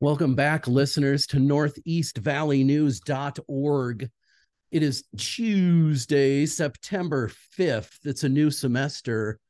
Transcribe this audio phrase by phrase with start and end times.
[0.00, 4.10] Welcome back, listeners, to northeastvalleynews.org.
[4.70, 7.96] It is Tuesday, September 5th.
[8.04, 9.40] It's a new semester.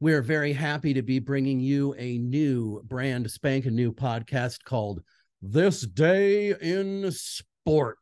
[0.00, 5.02] We're very happy to be bringing you a new brand spanking new podcast called
[5.42, 7.98] This Day in Sport.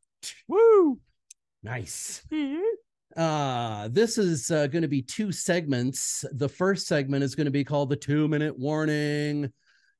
[0.47, 1.01] Woo!
[1.65, 2.23] Nice.
[3.17, 6.25] Uh, this is uh, going to be two segments.
[6.35, 9.53] The first segment is going to be called the two minute warning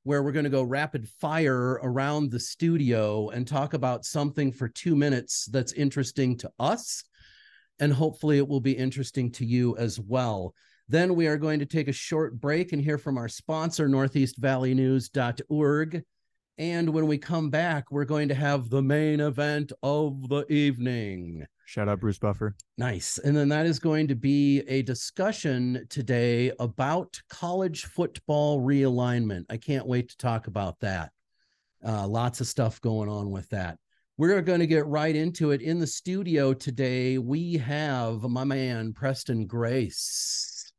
[0.03, 4.67] where we're going to go rapid fire around the studio and talk about something for
[4.67, 7.03] two minutes that's interesting to us.
[7.79, 10.55] And hopefully it will be interesting to you as well.
[10.87, 16.03] Then we are going to take a short break and hear from our sponsor, northeastvalleynews.org.
[16.61, 21.43] And when we come back, we're going to have the main event of the evening.
[21.65, 22.55] Shout out Bruce Buffer.
[22.77, 23.17] Nice.
[23.17, 29.45] And then that is going to be a discussion today about college football realignment.
[29.49, 31.09] I can't wait to talk about that.
[31.83, 33.79] Uh, lots of stuff going on with that.
[34.19, 35.63] We're going to get right into it.
[35.63, 40.71] In the studio today, we have my man, Preston Grace.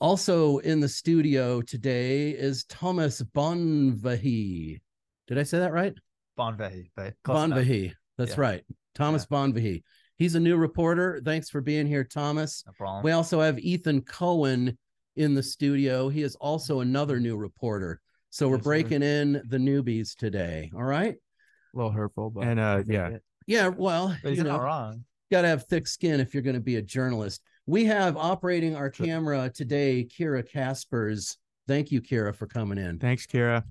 [0.00, 4.80] Also in the studio today is Thomas Bonvehi.
[5.26, 5.94] Did I say that right?
[6.38, 6.90] Bonvehi.
[7.26, 7.92] Bonvehi.
[8.18, 8.40] That's Yeah.
[8.40, 8.64] right.
[8.94, 9.82] Thomas Bonvehi.
[10.16, 11.20] He's a new reporter.
[11.24, 12.62] Thanks for being here, Thomas.
[12.66, 13.02] No problem.
[13.02, 14.78] We also have Ethan Cohen
[15.16, 16.08] in the studio.
[16.08, 18.00] He is also another new reporter.
[18.30, 18.68] So we're Yes, sir.
[18.68, 20.70] breaking in the newbies today.
[20.74, 21.14] All right.
[21.14, 23.18] a little hurtful, but And, uh, yeah.
[23.48, 23.66] Yeah.
[23.68, 25.04] Well, but you know, wrong.
[25.32, 27.42] got to have thick skin if you're going to be a journalist.
[27.66, 31.36] We have operating our camera today, Kira Caspers.
[31.66, 33.00] Thank you, Kira, for coming in.
[33.00, 33.64] Thanks, Kira.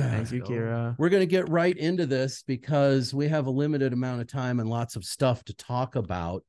[0.00, 0.42] Thank you.
[0.42, 0.94] Kira.
[0.98, 4.60] We're going to get right into this because we have a limited amount of time
[4.60, 6.44] and lots of stuff to talk about.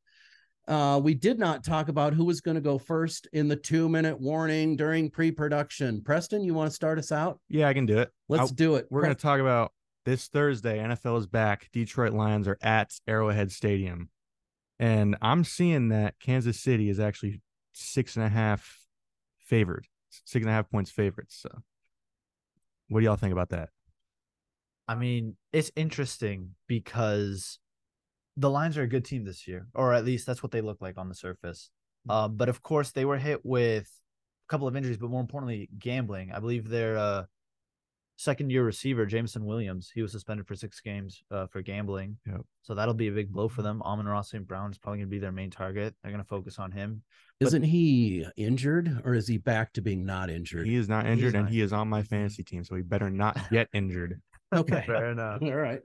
[0.67, 3.89] Uh, we did not talk about who was going to go first in the two
[3.89, 6.01] minute warning during pre production.
[6.03, 7.39] Preston, you want to start us out?
[7.49, 8.11] Yeah, I can do it.
[8.27, 8.85] Let's I- do it.
[8.89, 9.73] We're Pre- going to talk about
[10.05, 10.77] this Thursday.
[10.77, 11.69] NFL is back.
[11.73, 14.09] Detroit Lions are at Arrowhead Stadium.
[14.79, 17.41] And I'm seeing that Kansas City is actually
[17.73, 18.77] six and a half
[19.43, 21.37] favored, six and a half points favorites.
[21.41, 21.49] So,
[22.89, 23.69] what do y'all think about that?
[24.87, 27.59] I mean, it's interesting because
[28.35, 30.81] the Lions are a good team this year, or at least that's what they look
[30.81, 31.69] like on the surface.
[32.07, 33.87] Uh, but of course, they were hit with
[34.47, 36.31] a couple of injuries, but more importantly, gambling.
[36.31, 37.25] I believe their uh,
[38.19, 42.17] second year receiver, Jameson Williams, he was suspended for six games uh, for gambling.
[42.27, 42.41] Yep.
[42.63, 43.81] So that'll be a big blow for them.
[43.81, 44.45] Amon-Ra St.
[44.45, 45.95] Brown is probably going to be their main target.
[46.03, 47.01] They're going to focus on him.
[47.39, 50.67] Isn't he injured or is he back to being not injured?
[50.67, 52.75] He is not He is injured, and not he is on my fantasy team, so
[52.75, 54.21] he better not get injured.
[54.53, 54.83] okay.
[54.85, 55.41] Fair enough.
[55.41, 55.79] All right.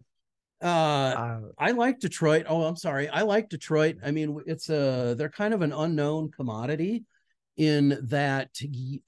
[0.61, 2.47] Uh, Uh, I like Detroit.
[2.49, 3.09] Oh, I'm sorry.
[3.09, 3.99] I like Detroit.
[4.05, 7.05] I mean, it's a they're kind of an unknown commodity
[7.56, 8.50] in that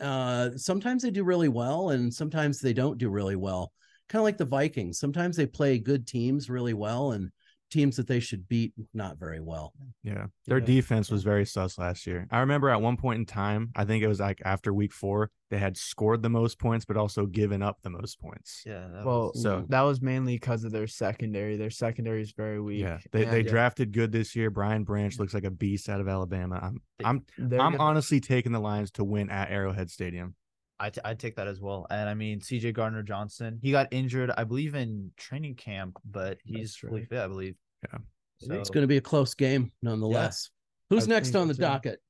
[0.01, 3.73] uh sometimes they do really well and sometimes they don't do really well.
[4.09, 5.01] Kind of like the Vikings.
[5.01, 7.31] Sometimes they play good teams really well and
[7.77, 9.73] teams that they should beat not very well.
[10.03, 10.27] Yeah.
[10.47, 10.65] Their Yeah.
[10.65, 12.27] defense was very sus last year.
[12.31, 15.31] I remember at one point in time, I think it was like after week four,
[15.51, 18.63] they had scored the most points, but also given up the most points.
[18.67, 19.05] Yeah.
[19.05, 21.57] well, was- So- that was mainly because of their secondary.
[21.57, 22.81] Their secondary is very weak.
[22.81, 22.99] Yeah.
[23.13, 24.51] They, they and drafted good this year.
[24.51, 26.59] Brian Branch looks like a beast out of Alabama.
[26.63, 27.23] I'm They- I'm
[27.61, 30.35] I'm gonna- honestly taking the Lions to win at Arrowhead Stadium.
[30.79, 31.87] I t- I'd take that as well.
[31.89, 36.37] And I mean, CJ Gardner Johnson, he got injured, I believe, in training camp, but
[36.45, 37.09] he's That's fully right.
[37.09, 37.55] fit, I believe.
[37.93, 38.57] Yeah.
[38.57, 40.51] it's going to be a close game nonetheless.
[40.91, 41.63] Who's I next on the too.
[41.63, 42.01] docket?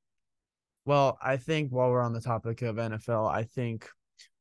[0.84, 3.88] Well, I think while we're on the topic of NFL, I think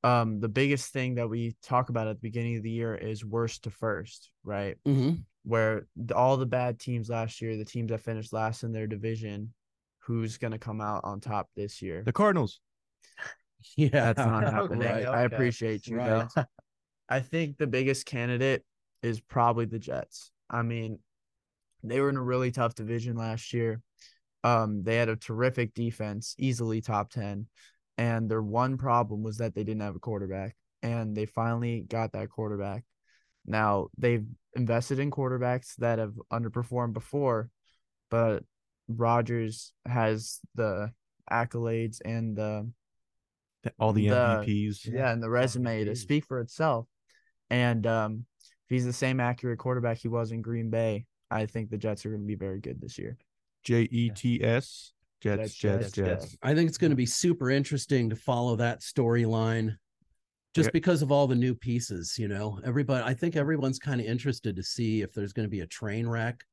[0.04, 3.26] um the biggest thing that we talk about at the beginning of the year is
[3.26, 4.78] worst to first, right?
[4.88, 5.24] Mhm.
[5.44, 8.88] Where the, all the bad teams last year, the teams that finished last in their
[8.88, 9.54] division,
[10.00, 12.04] who's gonna come out on top this year?
[12.04, 12.60] The Cardinals.
[13.78, 13.90] Yeah.
[14.14, 14.80] That's not happening.
[14.88, 15.08] right.
[15.08, 16.28] I appreciate you Right.
[16.36, 16.44] though.
[17.10, 18.64] I think the biggest candidate
[19.02, 20.30] is probably the Jets.
[20.52, 21.00] I mean,
[21.90, 23.82] they were in a really tough division last year.
[24.44, 27.48] Um, they had a terrific defense, easily top 10.
[27.98, 30.56] And their one problem was that they didn't have a quarterback.
[30.84, 32.84] And they finally got that quarterback.
[33.46, 34.26] Now they've
[34.56, 37.50] invested in quarterbacks that have underperformed before,
[38.10, 38.44] but
[38.88, 40.92] Rodgers has the
[41.32, 42.70] accolades and the
[43.80, 44.16] All the, The-
[44.46, 44.88] MVPs.
[44.92, 46.88] yeah, and the resume to speak for itself.
[47.50, 51.70] And um, if he's the same accurate quarterback he was in Green Bay, I think
[51.70, 53.18] the Jets are going to be very good this year.
[53.64, 54.92] J E T S.
[55.22, 56.24] Jets, Jets, Jets, Jets, Jets.
[56.26, 56.38] Jets.
[56.44, 59.76] I think it's going to be super interesting to follow that storyline
[60.54, 60.72] just Yeah.
[60.72, 62.60] because of all the new pieces, you know.
[62.64, 65.68] Everybody I think everyone's kind of interested to see if there's going to be a
[65.68, 66.44] train wreck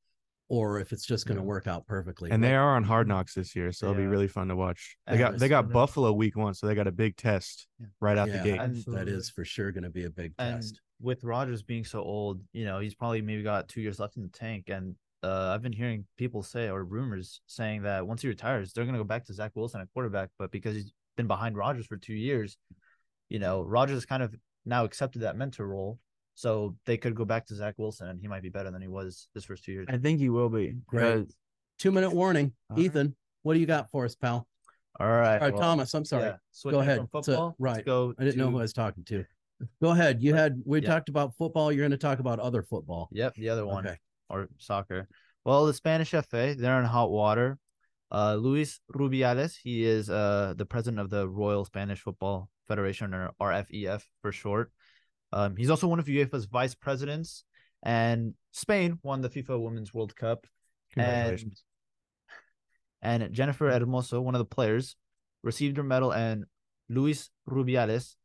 [0.49, 1.47] or if it's just going to Yeah.
[1.47, 2.31] work out perfectly.
[2.31, 4.55] And But- they are on Hard Knocks this year, so it'll be really fun to
[4.55, 4.97] watch.
[5.07, 7.87] They got they got Buffalo week one, so they got a big test Yeah.
[7.99, 8.59] right out yeah, the gate.
[8.59, 9.13] And- that Absolutely.
[9.13, 10.81] is for sure going to be a big And test.
[11.03, 14.23] With Rodgers being so old, you know, he's probably maybe got two years left in
[14.23, 14.69] the tank.
[14.69, 18.85] And uh, I've been hearing people say or rumors saying that once he retires, they're
[18.85, 20.29] gonna go back to Zach Wilson at quarterback.
[20.39, 22.57] But because he's been behind Rodgers for two years,
[23.29, 24.33] you know, Rodgers kind of
[24.65, 25.99] now accepted that mentor role.
[26.35, 28.87] So they could go back to Zach Wilson and he might be better than he
[28.87, 29.87] was this first two years.
[29.89, 30.75] I think he will be.
[30.87, 31.27] Great.
[31.79, 32.85] Two minute warning, All right.
[32.85, 33.15] Ethan.
[33.43, 34.47] What do you got for us, pal?
[34.99, 35.35] All right.
[35.35, 35.93] All right, well, Thomas.
[35.93, 36.23] I'm sorry.
[36.23, 36.97] yeah, switching ahead.
[36.97, 37.73] From So- football, right.
[37.75, 39.25] Let's go I didn't know who I was talking to.
[39.81, 40.21] Go ahead.
[40.21, 40.89] You had we Yeah.
[40.89, 41.71] talked about football.
[41.71, 43.09] You're going to talk about other football.
[43.11, 43.87] Yep, the other one.
[43.87, 43.97] Okay.
[44.29, 45.07] or soccer.
[45.45, 47.59] Well, the Spanish FA, they're in hot water.
[48.11, 53.31] Uh, Luis Rubiales, he is uh the president of the Royal Spanish Football Federation, or
[53.41, 54.71] RFEF for short.
[55.31, 57.43] Um, he's also one of UEFA's vice presidents,
[57.83, 60.45] and Spain won the FIFA Women's World Cup.
[60.93, 61.63] Congratulations.
[63.01, 64.95] And Jennifer Hermoso, one of the players,
[65.43, 66.45] received her medal, and
[66.89, 68.15] Luis Rubiales,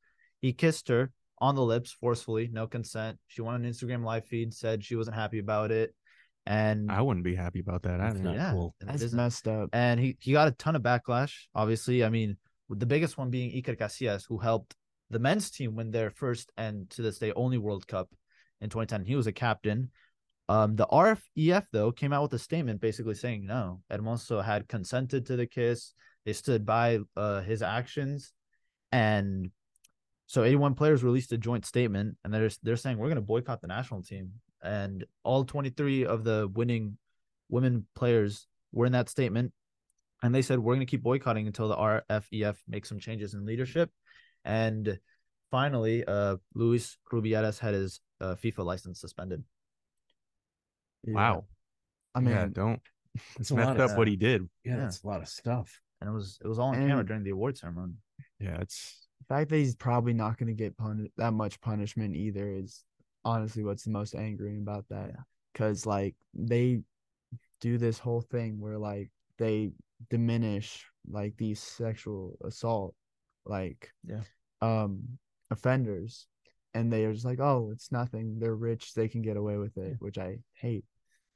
[0.40, 3.18] he kissed her on the lips forcefully, no consent.
[3.28, 5.94] She went on Instagram live feed, said she wasn't happy about it,
[6.46, 7.98] and I wouldn't be happy about that.
[7.98, 8.24] That's either.
[8.24, 8.74] not yeah, cool.
[8.80, 9.70] and it That's messed up.
[9.72, 11.34] and he he got a ton of backlash.
[11.54, 12.36] Obviously, I mean,
[12.68, 14.74] the biggest one being Iker Casillas, who helped
[15.10, 18.08] the men's team win their first and to this day only World Cup
[18.60, 19.04] in 2010.
[19.04, 19.90] He was a captain.
[20.50, 25.26] Um, the RFEF though came out with a statement basically saying no, Hermoso had consented
[25.26, 25.92] to the kiss.
[26.24, 28.32] They stood by uh, his actions,
[28.90, 29.50] and
[30.28, 33.60] so 81 players released a joint statement, and they're they're saying we're going to boycott
[33.60, 36.96] the national team, and all 23 of the winning
[37.48, 39.52] women players were in that statement,
[40.22, 43.44] and they said we're going to keep boycotting until the RFEF makes some changes in
[43.44, 43.90] leadership,
[44.44, 44.98] and
[45.50, 49.42] finally, uh, Luis Rubiales had his uh, FIFA license suspended.
[51.04, 51.44] Wow.
[52.14, 52.80] I mean, yeah, don't.
[53.40, 54.48] It's a lot messed of- up what he did.
[54.64, 54.80] Yeah, Yeah.
[54.82, 55.80] that's a lot of stuff.
[56.00, 57.94] And it was it was all on camera during the award ceremony.
[58.38, 62.16] Yeah, it's the fact that he's probably not going to get pun- that much punishment
[62.16, 62.84] either is
[63.24, 65.10] honestly what's the most angering about that.
[65.10, 65.22] Yeah.
[65.52, 66.80] Because like they
[67.60, 69.70] do this whole thing where like they
[70.10, 72.94] diminish like these sexual assault
[73.44, 74.20] like Yeah.
[74.62, 75.02] um
[75.50, 76.26] offenders
[76.74, 79.96] and they're just like oh it's nothing they're rich they can get away with it
[79.98, 80.84] which i hate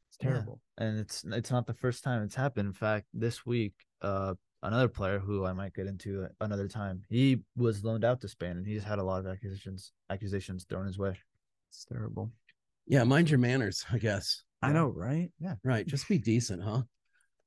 [0.09, 0.29] it's Yeah.
[0.31, 2.69] terrible and it's it's not the first time it's happened.
[2.69, 7.43] In fact, this week, uh, another player who I might get into another time, he
[7.57, 10.99] was loaned out to Spain, and he's had a lot of accusations accusations thrown his
[10.99, 11.17] way.
[11.71, 12.31] it's terrible
[12.87, 14.43] Yeah, mind your manners, I guess.
[14.63, 15.87] i know right Yeah, Right.
[15.87, 16.83] Just be decent, huh?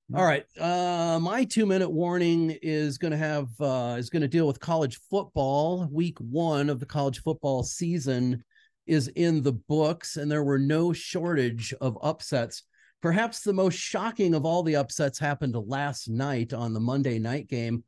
[0.14, 0.46] All right.
[0.60, 5.88] Uh my two minute warning is gonna have uh is gonna deal with college football.
[5.92, 8.44] Week one of the college football season
[8.86, 12.64] is in the books, and there were no shortage of upsets.
[13.06, 17.48] Perhaps the most shocking of all the upsets happened last night on the Monday night
[17.48, 17.84] game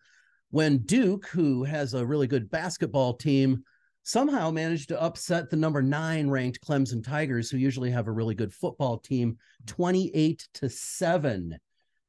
[0.51, 3.63] when Duke, who has a really good basketball team,
[4.03, 8.35] somehow managed to upset the number nine ranked Clemson Tigers, who usually have a really
[8.35, 11.57] good football team, 28 to 7.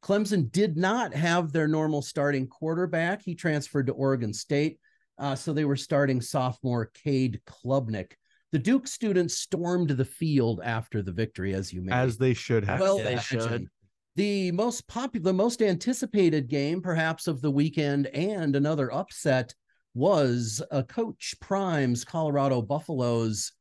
[0.02, 3.22] Clemson did not have their normal starting quarterback.
[3.22, 4.80] He transferred to Oregon State.
[5.16, 8.12] Uh, so they were starting sophomore Cade Klubnik.
[8.52, 12.64] The Duke students stormed the field after the victory, as you may as they should
[12.64, 12.80] have.
[12.80, 13.68] well they should.
[14.16, 19.54] The most popular, the most anticipated game, perhaps of the weekend, and another upset
[19.94, 23.52] was uh, Coach Prime's Colorado Buffaloes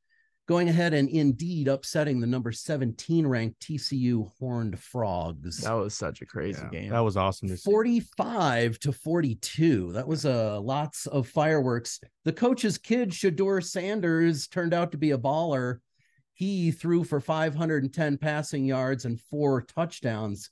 [0.48, 5.58] going ahead and indeed upsetting the number 17 ranked TCU Horned Frogs.
[5.62, 7.70] that was such a crazy Yeah, game That was awesome to see.
[7.70, 9.92] 45 to 42.
[9.94, 12.00] That was uh, lots of fireworks.
[12.24, 15.80] The coach's kid, Shedeur Sanders, turned out to be a baller.
[16.34, 20.50] He threw for 510 passing yards and four touchdowns.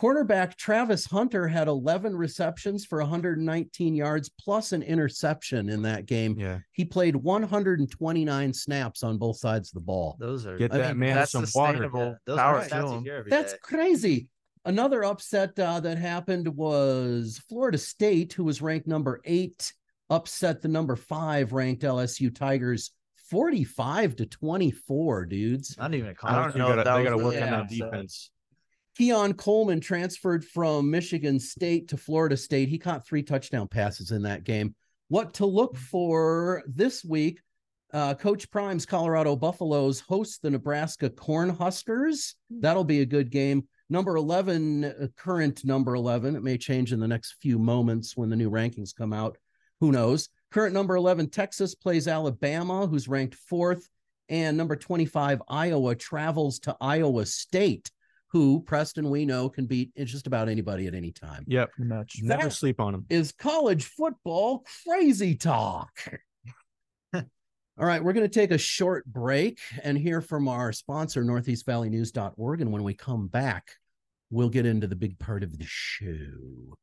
[0.00, 6.36] Quarterback Travis Hunter had 11 receptions for 119 yards plus an interception in that game.
[6.38, 10.16] Yeah, He played 129 snaps on both sides of the ball.
[10.18, 11.90] Those are get I that mean, man that's some water.
[11.94, 13.24] yeah, those Power are to stats him.
[13.28, 13.58] That's day.
[13.62, 14.28] crazy.
[14.64, 19.70] Another upset uh, that happened was Florida State, who was ranked number eight,
[20.08, 22.92] upset the number five ranked LSU Tigers
[23.28, 25.76] 45 to 24, dudes.
[25.76, 26.44] not even a I college.
[26.44, 27.78] don't You know gotta- if that they got to really work on that upset.
[27.90, 28.30] defense.
[28.96, 32.68] Keon Coleman transferred from Michigan State to Florida State.
[32.68, 34.74] He caught three touchdown passes in that game.
[35.08, 37.40] What to look for this week?
[37.92, 42.34] Uh, Coach Prime's Colorado Buffaloes host the Nebraska Cornhuskers.
[42.48, 43.66] That'll be a good game.
[43.88, 46.36] Number 11, uh, current number 11.
[46.36, 49.36] It may change in the next few moments when the new rankings come out.
[49.80, 50.28] Who knows?
[50.52, 53.88] Current number 11, Texas plays Alabama, who's ranked fourth.
[54.28, 57.90] And number 25, Iowa travels to Iowa State
[58.32, 61.44] who Preston we know can beat just about anybody at any time.
[61.48, 61.70] Yep.
[61.78, 62.20] Much.
[62.22, 63.06] Never That- sleep on them.
[63.10, 65.90] Is college football crazy talk?
[67.14, 72.60] All right, we're going to take a short break and hear from our sponsor, NortheastValleyNews.org.
[72.60, 73.72] And when we come back,
[74.30, 76.76] we'll get into the big part of the show.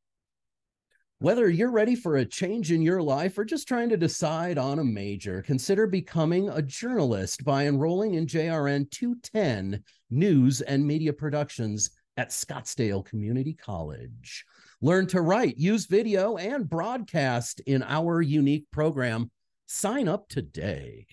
[1.20, 4.78] Whether you're ready for a change in your life or just trying to decide on
[4.78, 11.90] a major, consider becoming a journalist by enrolling in JRN 210 News and Media Productions
[12.16, 14.44] at Scottsdale Community College.
[14.80, 19.28] Learn to write, use video, and broadcast in our unique program.
[19.66, 21.08] Sign up today.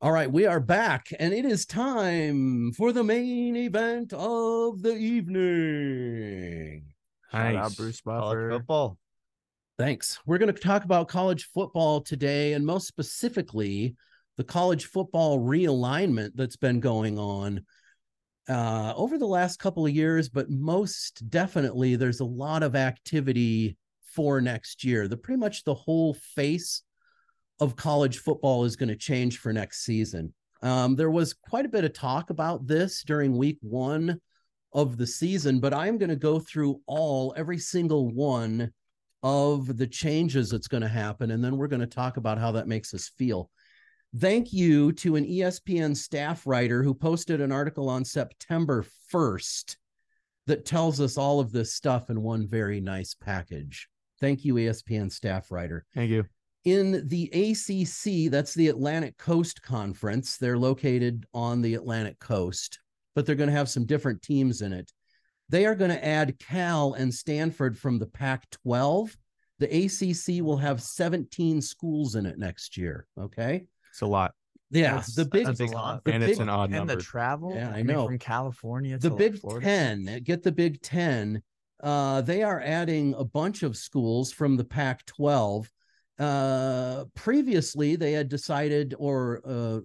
[0.00, 4.94] All right, we are back, and it is time for the main event of the
[4.94, 6.92] evening.
[7.32, 7.74] Shout out Nice.
[7.74, 8.98] Bruce College football.
[9.78, 10.18] Thanks.
[10.24, 13.94] We're going to talk about college football today, and most specifically,
[14.36, 17.64] the college football realignment that's been going on
[18.48, 23.76] uh, over the last couple of years, but most definitely, there's a lot of activity
[24.14, 25.08] for next year.
[25.08, 26.82] The pretty much the whole face
[27.60, 30.32] of college football is going to change for next season.
[30.62, 34.20] Um, there was quite a bit of talk about this during week one
[34.76, 38.70] of the season, but I'm going to go through all, every single one
[39.22, 41.30] of the changes that's going to happen.
[41.30, 43.50] And then we're going to talk about how that makes us feel.
[44.18, 49.76] Thank you to an ESPN staff writer who posted an article on September 1st
[50.46, 53.88] that tells us all of this stuff in one very nice package.
[54.20, 56.24] Thank you, ESPN staff writer Thank you.
[56.64, 60.36] in the ACC, that's the Atlantic Coast Conference.
[60.36, 62.78] They're located on the Atlantic Coast,
[63.16, 64.92] but they're going to have some different teams in it.
[65.48, 69.16] They are going to add Cal and Stanford from the Pac 12.
[69.58, 73.06] The ACC will have 17 schools in it next year.
[73.18, 73.64] Okay.
[73.90, 74.34] It's a lot.
[74.70, 74.90] Yeah.
[74.90, 76.04] That's- the big, that's a lot.
[76.04, 76.96] the and it's an odd and number.
[76.96, 77.54] the travel.
[77.54, 78.06] Yeah, I mean, know.
[78.06, 78.98] from California.
[78.98, 79.64] the to, Big Florida.
[79.64, 81.42] 10, get the Big 10.
[81.82, 85.72] Uh, they are adding a bunch of schools from the Pac 12.
[86.18, 89.80] Uh, previously, they had decided, or uh,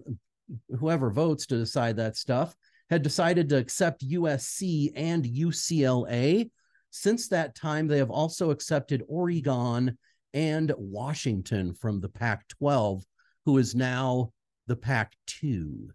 [0.78, 2.54] whoever votes to decide that stuff,
[2.92, 6.50] had decided to accept USC and UCLA.
[6.90, 9.96] Since that time, they have also accepted Oregon
[10.34, 13.02] and Washington from the Pac 12,
[13.46, 14.32] who is now
[14.66, 15.88] the Pac 2.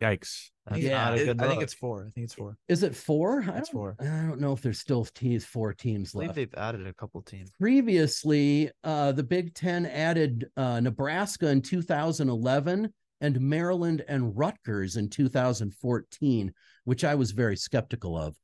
[0.00, 0.50] Yikes.
[0.68, 1.04] I think, Yeah.
[1.04, 2.06] not a it- I think it's four.
[2.06, 2.56] I think it's four.
[2.68, 3.42] Is it four?
[3.42, 3.96] I It's don't- four.
[3.98, 6.36] I don't know if there's still teams, four teams I believe left.
[6.36, 7.50] they've added a couple teams.
[7.58, 15.08] Previously, uh, the Big Ten added uh, Nebraska in 2011 and Maryland and Rutgers in
[15.08, 16.52] 2014,
[16.84, 18.36] which I was very skeptical of.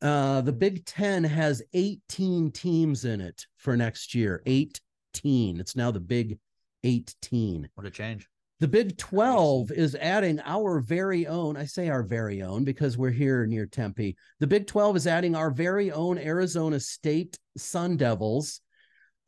[0.00, 4.42] Uh, the Big Ten has 18 teams in it for next year.
[4.46, 5.60] 18.
[5.60, 6.38] It's now the Big
[6.82, 7.68] 18.
[7.74, 8.28] What a change.
[8.58, 13.10] The Big 12 is adding our very own, I say our very own because we're
[13.10, 14.16] here near Tempe.
[14.38, 18.60] The Big 12 is adding our very own Arizona State Sun Devils.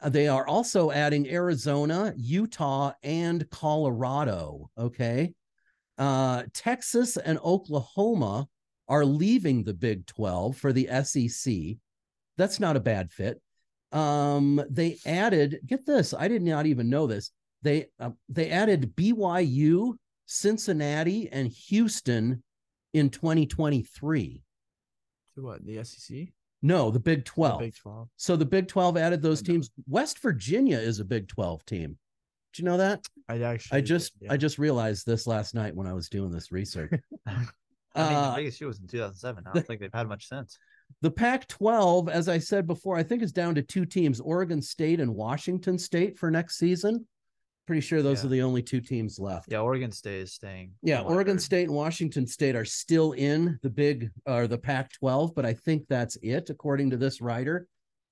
[0.05, 4.71] Uh, they are also adding Arizona, Utah, and Colorado.
[4.79, 5.33] Okay.
[5.99, 8.47] Uh, Texas and Oklahoma
[8.87, 11.55] are leaving the Big 12 for the SEC.
[12.37, 13.41] That's not a bad fit.
[13.93, 17.31] Um, they added, get this, I did not even know this
[17.65, 19.95] they uh, they added BYU,
[20.27, 22.43] Cincinnati, and Houston
[22.93, 24.43] in 2023.
[25.35, 25.65] To what?
[25.65, 26.29] The SEC?
[26.65, 27.61] No, the Big The 12.
[27.61, 28.09] Big Twelve.
[28.17, 29.71] So the Big 12 added those teams.
[29.87, 31.99] West Virginia is a Big 12 team.
[32.55, 33.07] Did you know that?
[33.29, 33.77] I actually.
[33.77, 34.33] I did, just yeah.
[34.33, 36.91] I just realized this last night when I was doing this research.
[37.27, 37.49] I mean,
[37.95, 39.45] Uh, the biggest was in 2007.
[39.47, 40.59] I don't think they've had much since.
[41.03, 44.63] The Pac 12, as I said before, I think is down to two teams Oregon
[44.63, 47.07] State and Washington State for next season.
[47.67, 48.27] Pretty sure those Yeah.
[48.27, 49.51] are the only two teams left.
[49.51, 50.73] Yeah, Oregon State is staying.
[50.83, 51.39] Yeah, from Oregon.
[51.39, 55.55] State and Washington State are still in the big or the Pac 12, but I
[55.55, 57.67] think that's it, according to this writer.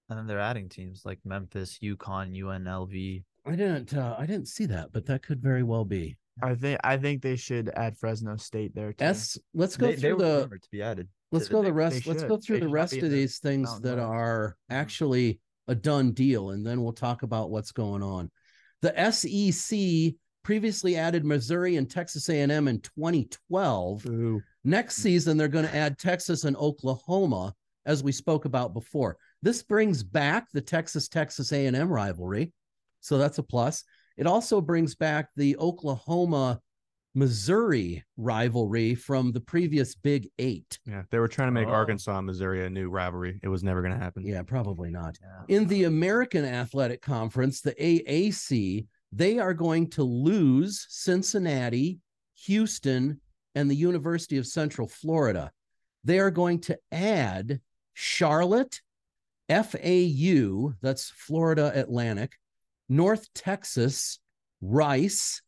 [0.09, 3.25] And then they're adding teams like Memphis, UConn, UNLV.
[3.45, 6.17] I didn't uh, I didn't see that, but that could very well be.
[6.43, 9.05] I think I think they should add Fresno State there too.
[9.05, 11.09] S let's go They, they through were the to be added.
[11.31, 13.81] let's go the the rest let's go through They the rest of the these things
[13.83, 14.75] that are Mhm.
[14.77, 18.31] actually a done deal and then we'll talk about what's going on.
[18.83, 24.03] The SEC previously added Missouri and Texas A&M in 2012.
[24.05, 24.43] Boo.
[24.65, 27.55] Next season, they're going to add Texas and Oklahoma,
[27.87, 29.17] as we spoke about before.
[29.43, 32.53] This brings back the Texas Texas A&M rivalry,
[33.01, 33.85] so that's a plus.
[34.17, 36.61] It also brings back the Oklahoma
[37.15, 40.79] Missouri rivalry from the previous Big Eight.
[40.87, 41.73] Yeah, they were trying to make Oh.
[41.73, 43.39] Arkansas and Missouri a new rivalry.
[43.43, 44.25] It was never going to happen.
[44.27, 45.19] Yeah, probably not.
[45.21, 45.57] Yeah.
[45.57, 51.99] In the American Athletic Conference, the AAC, they are going to lose Cincinnati,
[52.47, 53.21] Houston,
[53.55, 55.53] and the University of Central Florida.
[56.05, 57.61] They are going to add
[57.93, 58.81] Charlotte,
[59.51, 62.33] FAU, that's Florida Atlantic,
[62.89, 64.19] North Texas,
[64.63, 65.43] Rice,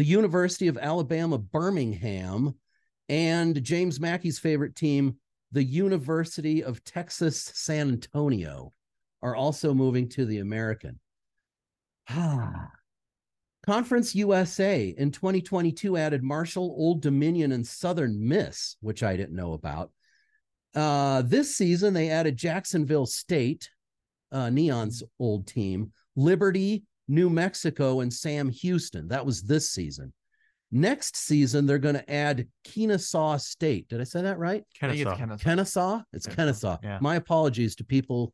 [0.00, 2.54] the University of Alabama, Birmingham,
[3.10, 5.16] and James Mackey's favorite team,
[5.52, 8.72] the University of Texas, San Antonio,
[9.20, 10.98] are also moving to the American.
[13.66, 19.52] Conference USA in 2022 added Marshall, Old Dominion, and Southern Miss, which I didn't know
[19.52, 19.90] about.
[20.74, 23.68] Uh, this season, they added Jacksonville State,
[24.32, 29.08] uh, Neon's old team, Liberty, New Mexico, and Sam Houston.
[29.08, 30.12] That was this season.
[30.72, 33.88] Next season, they're going to add Kennesaw State.
[33.88, 34.62] Did I say that right?
[34.80, 35.16] I think it's Kennesaw.
[35.16, 35.42] Kennesaw.
[35.44, 36.02] Kennesaw?
[36.12, 36.78] It's Kennesaw, Kennesaw.
[36.84, 36.98] yeah.
[37.00, 38.32] My apologies to people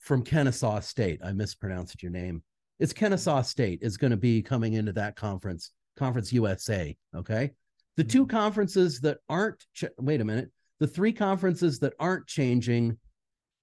[0.00, 1.20] from Kennesaw State.
[1.24, 2.42] I mispronounced your name.
[2.80, 6.96] It's Kennesaw State is going to be coming into that conference, Conference USA.
[7.16, 7.52] Okay.
[7.96, 8.36] The two Mm-hmm.
[8.36, 12.98] conferences that aren't, ch- wait a minute, the three conferences that aren't changing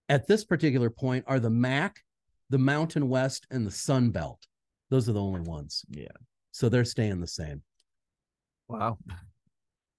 [0.08, 2.00] at this particular point are the MAC,
[2.50, 4.46] the Mountain West, and the Sun Belt.
[4.90, 5.84] Those are the only ones.
[5.90, 6.08] Yeah.
[6.52, 7.64] So they're staying the same.
[8.68, 8.98] Wow.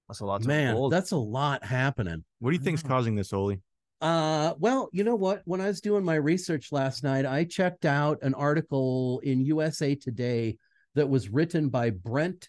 [0.09, 0.93] That's a lot to Man, unfold.
[0.93, 2.25] that's a lot happening.
[2.39, 2.89] What do you think's Mhm.
[2.89, 3.57] causing this, Ole?
[4.01, 5.43] Uh, well, you know what?
[5.47, 9.95] When I was doing my research last night, I checked out an article in USA
[9.95, 10.59] Today
[10.95, 12.49] that was written by Brent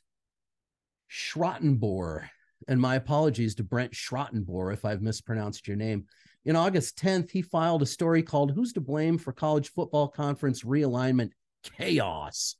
[1.10, 2.28] Schrotenboer.
[2.68, 6.06] And my apologies to Brent Schrotenboer if I've mispronounced your name.
[6.48, 10.64] In August 10th, he filed a story called Who's to Blame for College Football Conference
[10.64, 12.56] Realignment Chaos?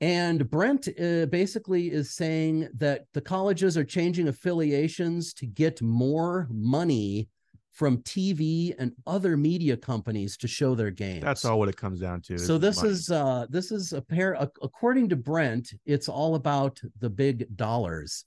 [0.00, 6.48] And Brent uh, basically is saying that the colleges are changing affiliations to get more
[6.50, 7.28] money
[7.70, 11.22] from TV and other media companies to show their games.
[11.22, 12.38] That's all what it comes down to.
[12.38, 12.88] So this money.
[12.88, 17.54] is uh this is a pair ac- according to Brent, it's all about the big
[17.56, 18.24] dollars.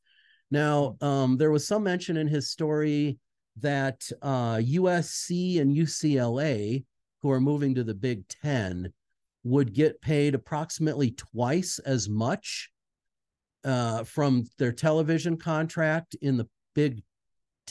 [0.52, 3.18] Now, um there was some mention in his story
[3.62, 6.86] that uh USC and UCLA
[7.22, 8.92] who are moving to the Big 10
[9.44, 12.70] would get paid approximately twice as much
[13.63, 17.04] uh from their television contract in the Big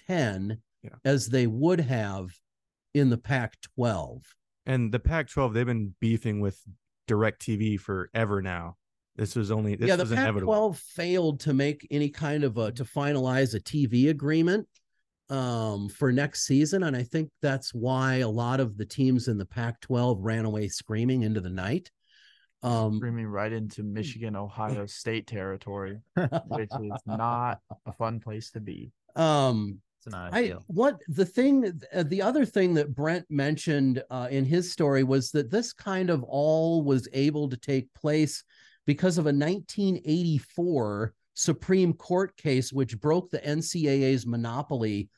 [0.07, 0.91] 10 Yeah.
[1.05, 2.31] as they would have
[2.95, 4.23] in the Pac 12.
[4.67, 5.55] and the Pac-12.
[5.55, 6.61] They've been beefing with
[7.09, 8.77] DirecTV forever now.
[9.17, 10.53] This was only this yeah, the was inevitable.
[10.53, 14.67] Pac-12 failed to make any kind of a to finalize a TV agreement
[15.31, 19.39] um, for next season, and I think that's why a lot of the teams in
[19.39, 21.91] the Pac-12 ran away screaming into the night.
[22.63, 25.99] Um, Screaming right into Michigan, Ohio State territory,
[26.47, 28.91] which is not a fun place to be.
[29.15, 34.27] um, It's not I what the thing uh, the other thing that Brent mentioned uh,
[34.31, 38.43] in his story was that this kind of all was able to take place
[38.87, 45.09] because of a 1984 Supreme Court case which broke the NCAA's monopoly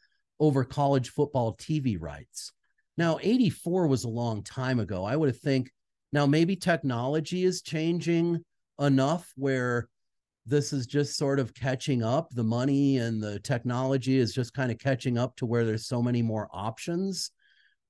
[0.40, 2.52] over college football TV rights.
[2.96, 5.04] Now 84 was a long time ago.
[5.04, 5.70] I would have think
[6.12, 8.44] now maybe technology is changing
[8.80, 9.88] enough where
[10.46, 12.30] this is just sort of catching up.
[12.30, 16.02] The money and the technology is just kind of catching up to where there's so
[16.02, 17.30] many more options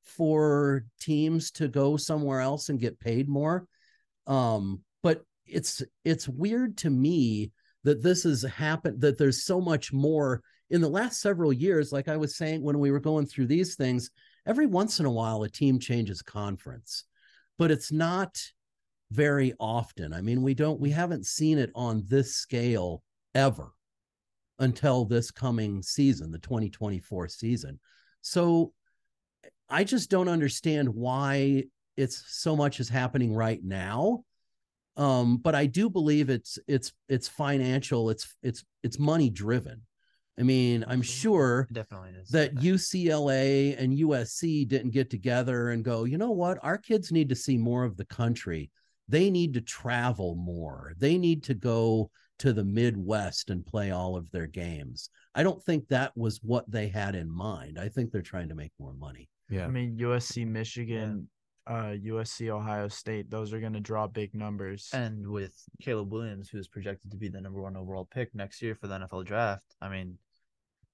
[0.03, 3.67] for teams to go somewhere else and get paid more.
[4.27, 7.53] Um, but it's it's weird to me
[7.85, 11.93] that this has happened, that there's so much more in the last several years.
[11.93, 14.11] Like I was saying when we were going through these things,
[14.47, 17.05] every once in a while a team changes conference,
[17.59, 18.41] but it's not
[19.11, 20.13] very often.
[20.13, 23.03] I mean, we don't, we haven't seen it on this scale
[23.35, 23.73] ever
[24.59, 27.81] until this coming season, the 2024 season.
[28.23, 28.73] So
[29.69, 31.65] I just don't understand why
[31.97, 34.25] it's so much is happening right now.
[34.97, 39.83] Um, but I do believe it's it's it's financial, it's it's it's money driven.
[40.41, 42.31] I mean, I'm sure It definitely is.
[42.31, 46.59] that UCLA and USC didn't get together and go, you know what?
[46.63, 48.71] Our kids need to see more of the country.
[49.09, 50.95] They need to travel more.
[50.99, 55.11] They need to go to the Midwest and play all of their games.
[55.35, 57.79] I don't think that was what they had in mind.
[57.79, 59.29] I think they're trying to make more money.
[59.51, 59.67] yeah.
[59.67, 61.29] I mean, USC, Michigan,
[61.67, 64.89] uh, USC, Ohio State, those are going to draw big numbers.
[64.95, 68.75] and with Caleb Williams, who's projected to be the number one overall pick next year
[68.75, 70.17] for the NFL draft, I mean,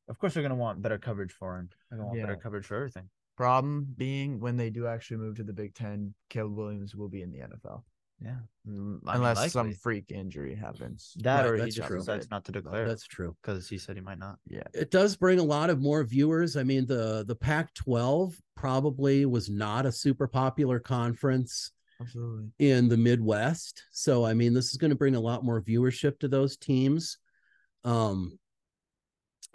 [0.08, 1.68] of course they're going to want better coverage for him.
[1.90, 3.08] They're going to want better coverage for everything.
[3.36, 7.22] Problem being, when they do actually move to the Big Ten, Caleb Williams will be
[7.22, 7.82] in the NFL.
[8.18, 11.12] Yeah, Mm, I Unless some freak injury happens.
[11.20, 11.98] that Right, or he that's just true.
[11.98, 13.36] decides not to declare That's true.
[13.42, 14.38] because he said he might not.
[14.48, 14.62] Yeah.
[14.72, 16.56] It does bring a lot of more viewers.
[16.56, 22.48] I mean, the the Pac-12 probably was not a super popular conference Absolutely.
[22.58, 23.82] in the Midwest.
[23.92, 27.18] So I mean, this is going to bring a lot more viewership to those teams.
[27.84, 28.38] Um,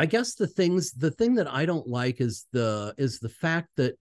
[0.01, 3.69] I guess the things the thing that I don't like is the is the fact
[3.77, 3.93] that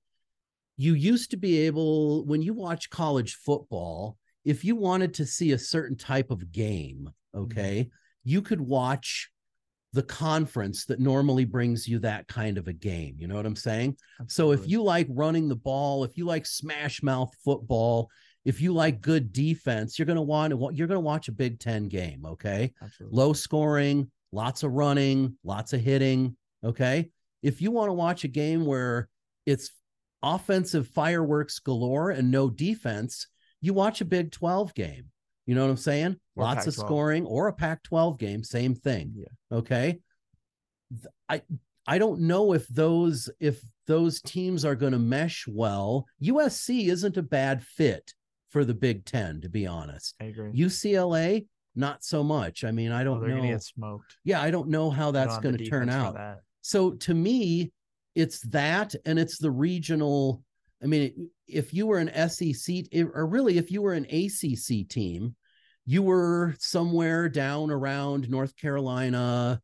[0.79, 5.53] you used to be able when you watch college football, if you wanted to see
[5.53, 7.43] a certain type of game, mm-hmm.
[7.43, 7.91] okay,
[8.25, 9.31] you could watch
[9.93, 13.17] the conference that normally brings you that kind of a game.
[13.19, 13.99] You know what I'm saying?
[14.27, 18.09] So if you like running the ball, if you like smash mouth football,
[18.47, 21.33] if you like good defense, you're going to want to you're going to watch a
[21.33, 22.73] Big 10 game, okay?
[22.83, 23.19] Absolutely.
[23.19, 27.11] Low scoring, lots of running, lots of hitting, okay?
[27.43, 29.09] If you want to watch a game where
[29.47, 29.71] it's
[30.23, 33.27] offensive fireworks galore and no defense,
[33.61, 35.07] you watch a Big 12 game.
[35.47, 36.17] You know what I'm saying?
[36.37, 36.87] Or Lots of Pac-12.
[36.87, 39.15] scoring or a Pac 12 game, same thing.
[39.17, 39.59] Yeah.
[39.59, 39.99] Okay.
[41.29, 41.43] I
[41.87, 46.07] I don't know if those if those teams are going to mesh well.
[46.23, 48.13] USC isn't a bad fit
[48.51, 50.15] for the Big Ten, to be honest.
[50.21, 50.53] I agree.
[50.53, 52.65] UCLA, not so much.
[52.65, 53.37] I mean, I Oh, don't they're know.
[53.37, 54.17] gonna get smoked.
[54.25, 56.15] yeah, I don't know how that's going to turn out.
[56.15, 56.41] that.
[56.63, 57.73] So to me,
[58.15, 60.43] it's that and it's the regional.
[60.83, 65.37] I mean, if you were an SEC or really if you were an ACC team,
[65.87, 69.61] you were somewhere down around North Carolina,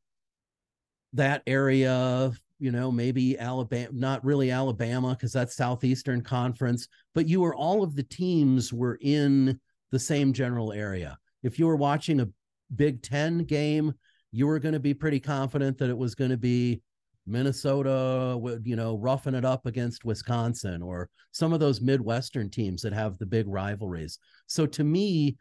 [1.12, 7.40] that area, you know, maybe Alabama, not really Alabama because that's Southeastern Conference, but you
[7.40, 9.59] were all of the teams were in
[9.92, 11.16] the same general area.
[11.46, 12.28] If you were watching a
[12.74, 13.94] Big 10 game,
[14.32, 16.82] you were going to be pretty confident that it was going to be
[17.26, 22.92] Minnesota you know, roughing it up against Wisconsin or some of those Midwestern teams that
[22.92, 24.18] have the big rivalries.
[24.46, 25.37] So to me,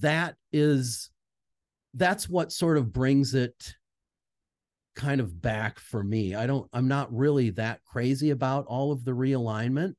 [0.00, 1.10] that is
[1.94, 3.74] that's what sort of brings it
[4.96, 6.34] kind of back for me.
[6.34, 9.94] I don't I'm not really that crazy about all of the realignment,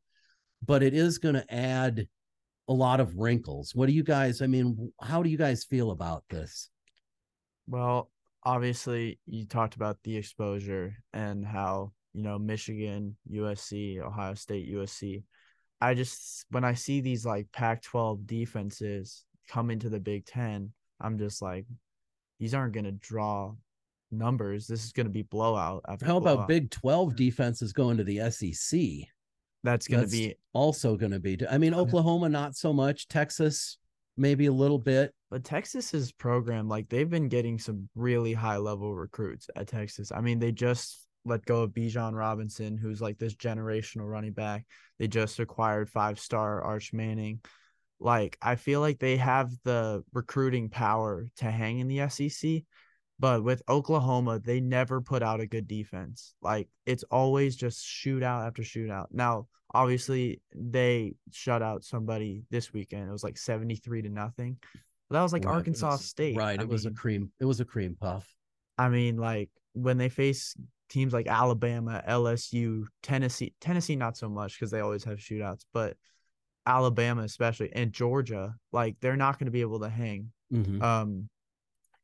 [0.66, 2.08] but it is going to add
[2.68, 3.74] a lot of wrinkles.
[3.74, 6.70] What do you guys I mean, how do you guys feel about this?
[7.68, 8.10] Well,
[8.44, 15.24] obviously, you talked about the exposure and how, you know, Michigan, USC, Ohio State, USC.
[15.80, 20.72] I just, when I see these like Pac 12 defenses come into the Big Ten,
[21.00, 21.66] I'm just like,
[22.40, 23.54] these aren't going to draw
[24.12, 24.68] numbers.
[24.68, 26.48] This is going to be blowout after How about.
[26.48, 28.80] Big 12 defenses going to the SEC?
[29.64, 31.38] That's going to be, also going to be.
[31.50, 33.78] I mean, Oklahoma not so much, Texas
[34.18, 35.14] maybe a little bit.
[35.30, 40.12] but Texas's program, like they've been getting some really high level recruits at Texas.
[40.12, 44.66] I mean, they just let go of Bijan Robinson, who's like this generational running back.
[44.98, 47.42] They just acquired five star Arch Manning.
[48.00, 52.64] Like, I feel like they have the recruiting power to hang in the SEC.
[53.20, 56.36] But with Oklahoma, they never put out a good defense.
[56.42, 59.08] Like, it's always just shootout after shootout.
[59.12, 63.10] Now, obviously, they shut out somebody this weekend.
[63.10, 64.58] It was like 73 to nothing.
[65.10, 66.38] But that was like Right, Arkansas was- State.
[66.38, 66.60] Right.
[66.60, 67.32] I it was a cream.
[67.40, 68.28] It was a cream puff.
[68.78, 70.56] I mean, like when they face
[70.90, 75.98] teams like Alabama, LSU, Tennessee, Tennessee not so much because they always have shootouts, but
[76.66, 80.82] Alabama especially and Georgia, like they're not going to be able to hang Mhm.
[80.82, 81.30] um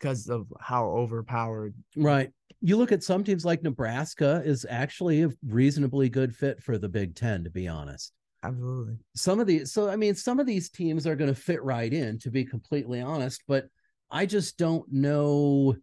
[0.03, 1.73] because of how overpowered.
[1.95, 2.29] Right.
[2.59, 6.89] You look at some teams like Nebraska is actually a reasonably good fit for the
[6.89, 8.11] Big Ten, to be honest.
[8.43, 8.97] Absolutely.
[9.15, 11.91] Some of these, so I mean, some of these teams are going to fit right
[11.91, 13.67] in, to be completely honest, but
[14.11, 15.75] I just don't know.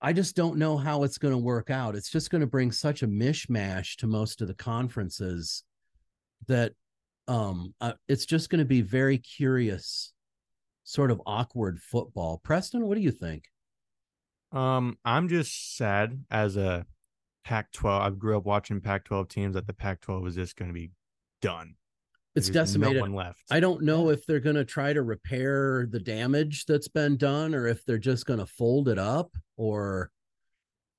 [0.00, 1.94] I just don't know how it's going to work out.
[1.94, 5.62] It's just going to bring such a mishmash to most of the conferences
[6.48, 6.72] that
[7.28, 10.11] um uh, it's just going to be very curious,
[10.92, 12.38] sort of awkward football.
[12.44, 13.44] Preston, what do you think?
[14.52, 16.84] Um, I'm just sad as a
[17.46, 18.00] Pac-12.
[18.00, 20.90] I grew up watching Pac-12 teams that the Pac-12 is just going to be
[21.40, 21.76] done.
[22.34, 22.96] It's There's decimated.
[22.96, 23.42] No one left.
[23.50, 27.54] I don't know if they're going to try to repair the damage that's been done
[27.54, 30.10] or if they're just going to fold it up or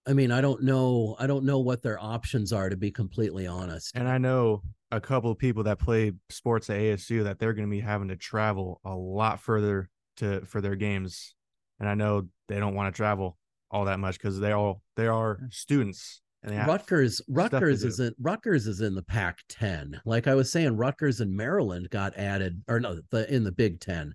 [0.06, 1.16] I mean, I don't know.
[1.18, 3.96] I don't know what their options are to be completely honest.
[3.96, 7.68] And I know a couple of people that play sports at ASU that they're going
[7.68, 11.36] to be having to travel a lot further to for their games.
[11.80, 13.38] And I know they don't want to travel
[13.72, 18.00] all that much because they all they are students and they have, Rutgers Rutgers is
[18.00, 20.00] in Rutgers is in the Pac-10.
[20.06, 23.80] Like I was saying Rutgers and Maryland got added or no, the in the Big
[23.80, 24.14] 10.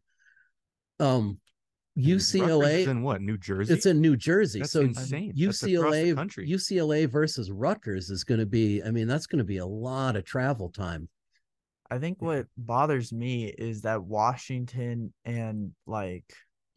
[1.01, 1.41] Um
[1.99, 3.75] UCLA is in what New Jersey?
[3.75, 4.61] It's in New Jersey.
[4.61, 5.33] That's so insane.
[5.37, 6.49] That's UCLA country.
[6.49, 10.17] UCLA versus Rutgers is going to be I mean that's going to be a lot
[10.17, 11.09] of travel time.
[11.91, 16.25] I think what bothers me is that Washington and like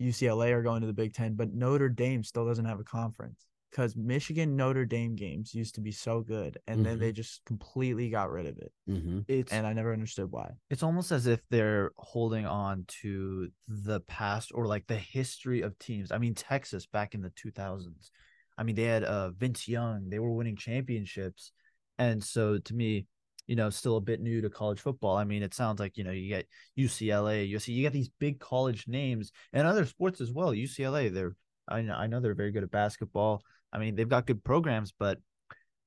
[0.01, 3.45] UCLA are going to the Big Ten, but Notre Dame still doesn't have a conference
[3.71, 8.09] because Michigan Notre Dame games used to be so good, and then they just completely
[8.09, 9.23] got rid of it, Mhm.
[9.27, 10.51] It's and I never understood why.
[10.69, 15.77] it's almost as if they're holding on to the past or like the history of
[15.79, 16.11] teams.
[16.11, 18.11] I mean, Texas back in the 2000s
[18.57, 20.09] I mean, they had uh Vince Young.
[20.09, 21.51] They were winning championships,
[21.97, 23.07] and so to me,
[23.47, 25.15] you know, still a bit new to college football.
[25.17, 28.39] I mean, it sounds like you know you get UCLA, USC, you get these big
[28.39, 30.53] college names and other sports as well.
[30.53, 31.35] UCLA, they're
[31.67, 33.41] I know I know they're very good at basketball.
[33.73, 35.19] I mean, they've got good programs, but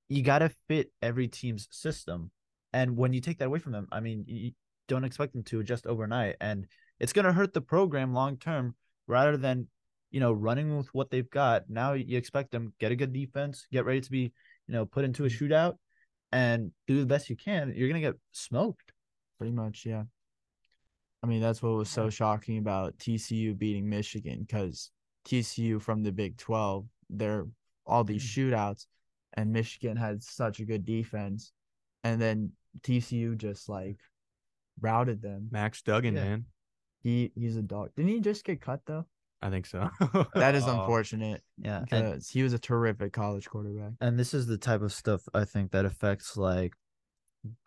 [0.09, 2.31] you got to fit every team's system.
[2.73, 4.53] And when you take that away from them, I mean, you
[4.89, 6.67] don't expect them to adjust overnight, and
[6.99, 8.75] it's going to hurt the program long term
[9.07, 9.69] rather than
[10.11, 11.69] you know running with what they've got.
[11.69, 14.33] Now you expect them get a good defense, get ready to be
[14.67, 15.45] you know put into a mm-hmm.
[15.45, 15.75] shootout,
[16.33, 17.73] and do the best you can.
[17.75, 18.93] You're going to get smoked.
[19.39, 20.05] Pretty much, yeah.
[21.23, 24.91] I mean, that's what was so shocking about TCU beating Michigan because
[25.27, 27.47] TCU from the Big 12, they're
[27.87, 28.51] all these Mm.
[28.53, 28.87] shootouts,
[29.35, 31.53] and Michigan had such a good defense.
[32.03, 33.99] And then TCU just like
[34.81, 35.49] routed them.
[35.51, 36.25] Max Duggan, Yeah.
[36.25, 36.47] man.
[37.03, 37.91] He he's a dog.
[37.97, 39.07] Didn't he just get cut though?
[39.43, 39.89] I think so.
[40.35, 40.81] That is Oh.
[40.81, 43.93] unfortunate Yeah, because he was a terrific college quarterback.
[44.01, 46.75] and this is the type of stuff I think that affects like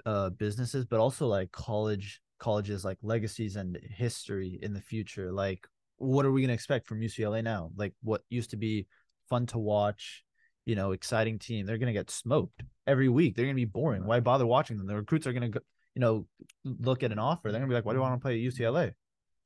[0.05, 5.31] uh businesses, but also like college colleges like legacies and history in the future.
[5.31, 7.71] Like, what are we gonna expect from UCLA now?
[7.75, 8.87] Like, what used to be
[9.29, 10.23] fun to watch,
[10.65, 13.35] you know, exciting team, they're gonna get smoked every week.
[13.35, 14.05] They're gonna be boring.
[14.05, 14.87] Why bother watching them?
[14.87, 15.51] The recruits are gonna
[15.95, 16.27] you know,
[16.63, 17.51] look at an offer.
[17.51, 18.91] They're gonna be like, why do I want to play at UCLA?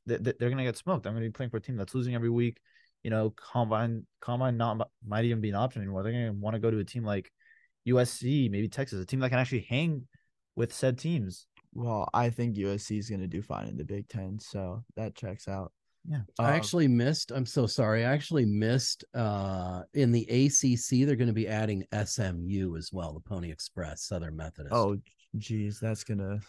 [0.06, 1.06] They, they- they're gonna get smoked.
[1.08, 2.58] I'm gonna be playing for a team that's losing every week.
[3.04, 6.04] You know, combine combine not might even be an option anymore.
[6.04, 7.32] They're gonna want to go to a team like
[7.88, 10.08] USC, maybe Texas, a team that can actually hang
[10.56, 11.48] with said teams.
[11.74, 15.16] Well, I think USC is going to do fine in the Big Ten, so that
[15.16, 15.72] checks out.
[16.10, 16.22] Yeah.
[16.40, 17.32] I Um, actually missed.
[17.32, 18.06] I'm so sorry.
[18.06, 23.14] I actually missed uh in the ACC they're going to be adding SMU as well,
[23.14, 24.74] the Pony Express Southern Methodist.
[24.74, 24.98] Oh,
[25.38, 26.40] geez, that's gonna.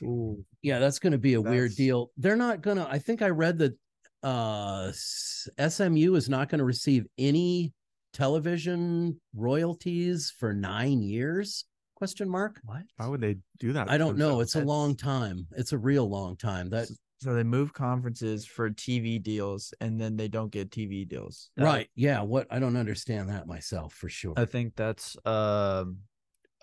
[0.63, 2.11] yeah, that's going to be a weird deal.
[2.17, 3.77] They're not going to I think I read that
[4.23, 7.73] uh SMU is not going to receive any
[8.13, 11.65] television royalties for 9 years?
[11.97, 12.61] Question mark?
[12.65, 12.83] What?
[12.97, 13.91] Why would they do that?
[13.91, 14.39] I don't know.
[14.39, 14.55] themselves?
[14.57, 15.47] It's a long time.
[15.57, 16.69] It's a real long time.
[16.71, 16.89] That
[17.23, 21.51] So they move conferences for TV deals, and then they don't get TV deals.
[21.61, 21.89] Uh, right.
[21.95, 24.35] Yeah, what I don't understand that myself for sure.
[24.37, 25.99] I think that's um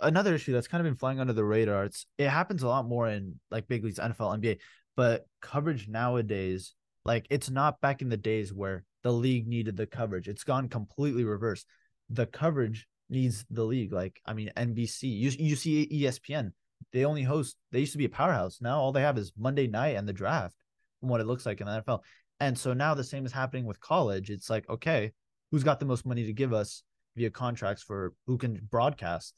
[0.01, 1.85] another issue that's kind of been flying under the radar.
[1.85, 4.57] It's it happens a lot more in like big leagues, NFL, NBA,
[4.97, 6.73] but coverage nowadays,
[7.05, 10.27] like it's not back in the days where the league needed the coverage.
[10.27, 11.63] It's gone completely reverse.
[12.09, 13.93] The coverage needs the league.
[13.93, 16.51] Like I mean, NBC, you you see ESPN,
[16.91, 17.57] they only host.
[17.71, 18.59] They used to be a powerhouse.
[18.61, 20.55] Now all they have is Monday night and the draft,
[20.99, 22.03] from what it looks like in the NFL.
[22.39, 24.29] And so now the same is happening with college.
[24.29, 25.11] It's like okay,
[25.51, 26.83] who's got the most money to give us
[27.15, 29.33] via contracts for who can broadcast?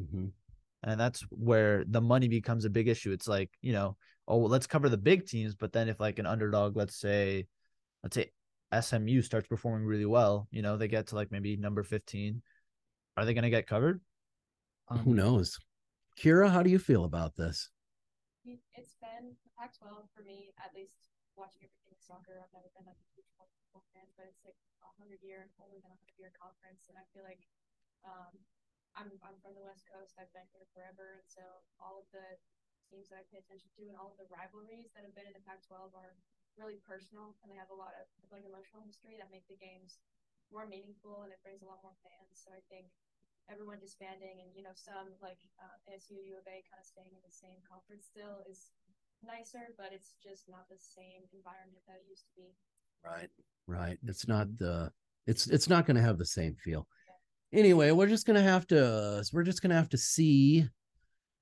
[0.00, 0.32] Mhm.
[0.82, 3.12] And that's where the money becomes a big issue.
[3.12, 6.18] It's like, you know, oh, well, let's cover the big teams, but then if like
[6.18, 7.46] an underdog, let's say,
[8.02, 8.32] let's say
[8.72, 12.42] SMU starts performing really well, you know, they get to like maybe number 15.
[13.16, 14.00] Are they going to get covered?
[14.88, 15.58] Who Um, knows?
[16.16, 17.70] Kira, how do you feel about this?
[18.74, 22.42] it's been Pac-12 for me, at least watching everything in soccer.
[22.42, 25.78] I've never been like a huge football fan, but it's like a hundred year, older
[25.78, 27.46] than a hundred year conference, and I feel like
[28.02, 28.34] um,
[28.98, 30.18] I'm I'm from the West Coast.
[30.18, 31.42] I've been here forever, and so
[31.78, 32.26] all of the
[32.90, 35.32] teams that I pay attention to and all of the rivalries that have been in
[35.38, 36.18] the Pac-12 are
[36.60, 40.02] really personal, and they have a lot of like emotional history that make the games
[40.52, 42.36] more meaningful, and it brings a lot more fans.
[42.36, 42.92] So I think
[43.50, 47.12] everyone disbanding and you know some like uh, ASU U of A kind of staying
[47.12, 48.70] in the same conference still is
[49.24, 52.54] nicer, but it's just not the same environment that it used to be.
[53.04, 53.30] Right.
[53.66, 53.98] Right.
[54.06, 54.90] It's not the
[55.26, 56.86] it's it's not going to have the same feel.
[57.52, 60.66] Anyway, we're just going to have to we're just going to have to see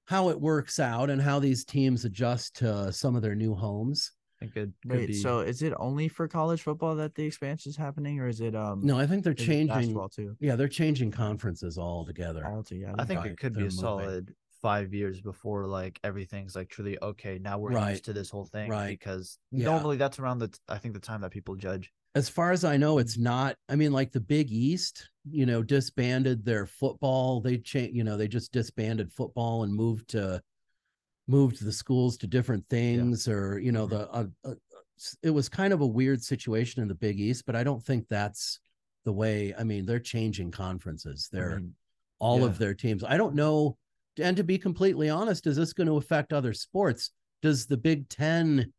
[0.07, 4.13] how it works out and how these teams adjust to some of their new homes.
[4.43, 5.13] I it could Wait, be.
[5.15, 8.55] so is it only for college football that the expansion is happening, or is it
[8.55, 8.81] um?
[8.85, 12.45] No, I think they're changing too Yeah, they're changing conferences altogether.
[12.47, 12.95] altogether.
[12.99, 13.81] I think Right, it could they're be a moving.
[13.81, 17.39] solid five years before like everything's like truly okay.
[17.39, 17.91] Now we're Right.
[17.93, 18.89] used to this whole thing Right.
[18.89, 19.67] because Yeah.
[19.67, 21.93] normally that's around the t- I think the time that people judge.
[22.17, 23.57] as far as I know, it's not.
[23.69, 27.41] I mean, like the Big East, you know, disbanded their football.
[27.41, 30.43] They changed, you know, they just disbanded football and moved to
[31.31, 33.91] moved the schools to different things, or you know, Mhm.
[33.91, 34.55] the uh, uh,
[35.23, 37.45] it was kind of a weird situation in the Big East.
[37.47, 38.59] But I don't think that's
[39.05, 39.55] the way.
[39.57, 41.29] I mean, they're changing conferences.
[41.33, 41.75] They're mean,
[42.19, 42.47] all yeah.
[42.47, 43.03] of their teams.
[43.05, 43.79] I don't know.
[44.19, 47.13] And to be completely honest, is this going to affect other sports?
[47.41, 48.73] Does the Big Ten,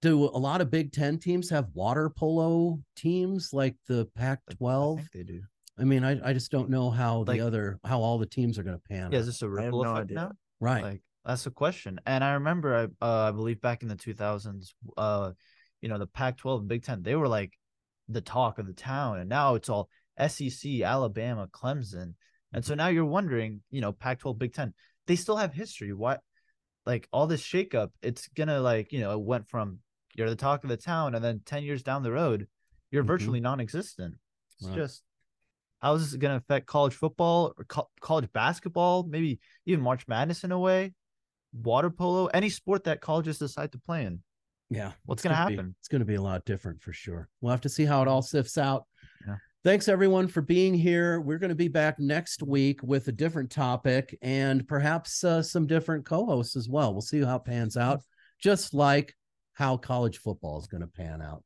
[0.00, 4.52] do a lot of Big Ten teams have water polo teams like the Pac I-
[4.52, 5.08] I 12?
[5.12, 5.42] they do.
[5.76, 8.58] I mean, I, I just don't know how Like- the other, how all the teams
[8.60, 9.20] are going to pan Yeah, out.
[9.22, 10.14] is this a ripple effect idea.
[10.14, 10.32] now?
[10.60, 10.82] Right.
[10.84, 12.00] Like that's the question.
[12.06, 15.32] And I remember I uh, I believe back in the 2000s uh
[15.80, 17.52] you know the Pac-12 and Big 10 they were like
[18.08, 22.14] the talk of the town and now it's all SEC, Alabama, Clemson.
[22.52, 24.74] And so now you're wondering, you know, Pac 12, Big Ten,
[25.06, 25.92] they still have history.
[25.92, 26.20] What,
[26.86, 29.78] like all this shakeup, it's going to, like, you know, it went from
[30.14, 32.48] you're the talk of the town, and then 10 years down the road,
[32.90, 33.08] you're Mhm.
[33.08, 34.16] virtually non existent.
[34.58, 34.76] It's Right.
[34.76, 35.04] just,
[35.80, 39.04] how is this going to affect college football or co- college basketball?
[39.04, 40.94] Maybe even March Madness in a way,
[41.52, 44.22] water polo, any sport that colleges decide to play in.
[44.70, 44.92] Yeah.
[45.06, 45.74] What's gonna be- happen?
[45.78, 47.28] it's going to be a lot different for sure.
[47.40, 48.84] We'll have to see how it all sifts out.
[49.26, 49.36] Yeah.
[49.64, 51.20] Thanks everyone for being here.
[51.20, 55.66] We're going to be back next week with a different topic and perhaps uh, some
[55.66, 56.92] different co-hosts as well.
[56.92, 58.02] We'll see how it pans out,
[58.40, 59.14] just like
[59.54, 61.42] how college football is going to pan out.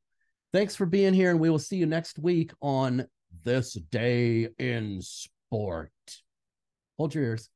[0.51, 3.07] Thanks for being here, and we will see you next week on
[3.43, 5.91] this day in sport.
[6.97, 7.49] Hold your ears.